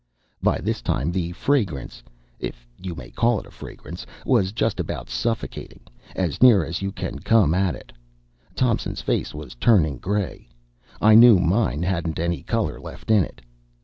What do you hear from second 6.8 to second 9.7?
you can come at it. Thompson's face was